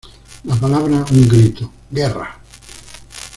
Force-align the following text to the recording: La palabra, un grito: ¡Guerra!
La 0.45 0.55
palabra, 0.55 1.05
un 1.11 1.29
grito: 1.29 1.71
¡Guerra! 1.91 2.39